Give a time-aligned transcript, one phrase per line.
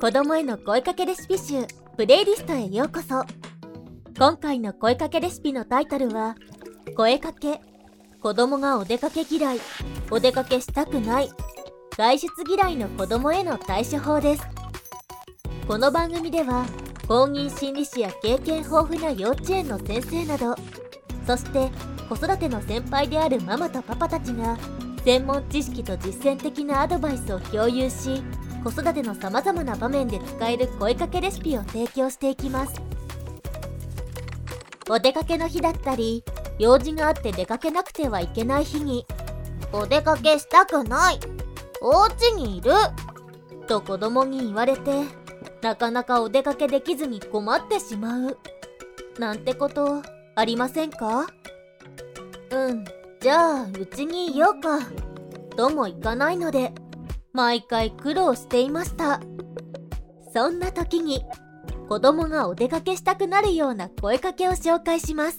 [0.00, 3.24] 子供への声かけレシピ集プレイリストへようこそ。
[4.16, 6.36] 今回の声かけレシピのタイトルは
[6.96, 7.60] 声かけ
[8.22, 9.58] 子供がお出かけ嫌い
[10.12, 11.30] お出かけしたくない
[11.96, 14.42] 外出嫌いの子供への対処法です。
[15.66, 16.64] この番組では
[17.08, 20.54] 公認心理師や経験豊富な幼稚園の先生など
[21.26, 21.70] そして
[22.08, 24.56] 子育ての先輩であるママとパパたちが
[25.04, 28.22] 専門知識と実践的なアドバイスを共有し
[28.64, 32.80] 子育てのさまざまな場面で使える声かけレシピを提供していきます。
[34.90, 36.24] お出かけの日だったり
[36.58, 39.06] 用事があって出かけなくてはいけない日に
[39.70, 41.20] お出かけしたくない
[41.82, 42.72] お家にいる
[43.66, 45.04] と子供に言われて
[45.60, 48.38] なかなかお出かけできずに困ってしまう
[49.18, 50.02] なんてこと
[50.34, 51.26] ありませんか？
[52.50, 52.84] うん
[53.20, 54.78] じゃあうちにいようか
[55.54, 56.72] ともいかないので
[57.32, 59.20] 毎回苦労していました。
[60.32, 61.24] そんな時に
[61.88, 65.38] 子供がお出かけしたくなるような声かけを紹介します。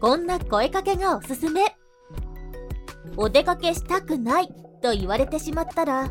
[0.00, 1.76] こんな声かけがおすすめ。
[3.16, 4.48] お出かけしたくない
[4.82, 6.10] と言われてしまったら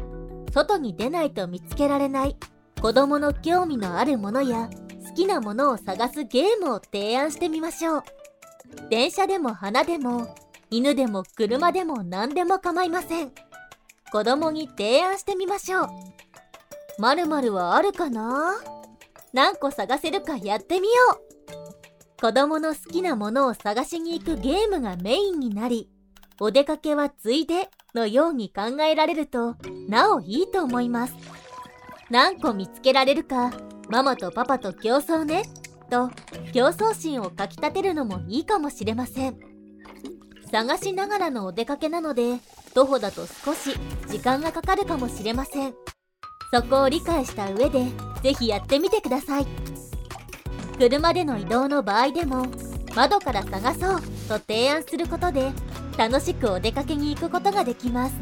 [0.51, 2.35] 外に出ないと見つけられない
[2.81, 4.69] 子供の興味のあるものや
[5.07, 8.03] 好きなものを探すゲームを提案してみましょう。
[8.89, 10.35] 電車でも花でも
[10.71, 13.31] 犬でも車でも何でも構いません。
[14.11, 15.89] 子供に提案してみましょう。
[16.99, 18.55] 〇〇はあるかな？
[19.33, 20.93] 何個探せるかやってみよ
[22.17, 22.21] う。
[22.21, 25.89] 子供の好きなものを探しに行くゲームがメインになり
[26.39, 29.57] お出かけはついでのように考えられると
[29.89, 31.15] なおいいと思います。
[32.09, 33.51] 何個見つけられるか
[33.89, 35.43] ママとパパと競争ね？
[35.89, 36.09] と
[36.53, 39.37] 競争心をかきたてるのもいいかもしれません。
[40.49, 42.37] 探しながらのお出かけなので
[42.75, 43.71] 徒歩だと少し
[44.07, 45.73] 時間がかかるかもしれません。
[46.53, 47.85] そこを理解した上で
[48.21, 49.47] ぜひやってみてください。
[50.77, 52.45] 車での移動の場合でも
[52.93, 55.51] 窓から探そうと提案することで
[55.97, 58.15] 楽しくお出かけに行くことができます。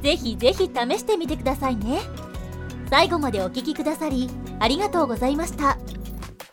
[0.00, 2.00] ぜひぜひ試してみてくださいね。
[2.88, 4.30] 最後までお聴きくださり
[4.60, 5.76] ありがとうございました。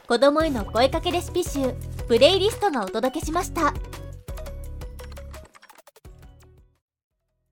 [0.07, 1.75] 子供への声かけレシピ集
[2.07, 3.71] プレイリストがお届けしました。